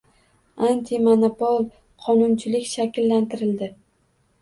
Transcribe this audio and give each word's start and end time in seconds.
Antimonopol 0.69 1.61
qonunchilik 2.07 2.69
shakllantirildi 2.73 3.75